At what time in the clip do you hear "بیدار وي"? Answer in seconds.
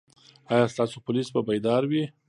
1.47-2.03